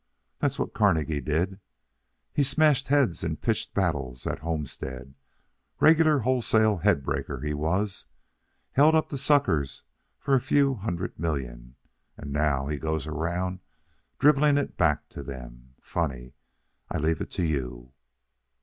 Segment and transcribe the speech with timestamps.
[0.39, 1.59] That's what Carnegie did.
[2.33, 5.13] He smashed heads in pitched battles at Homestead,
[5.79, 8.05] regular wholesale head breaker he was,
[8.71, 9.83] held up the suckers
[10.17, 11.75] for a few hundred million,
[12.17, 13.59] and now he goes around
[14.17, 15.75] dribbling it back to them.
[15.83, 16.33] Funny?
[16.89, 17.93] I leave it to you."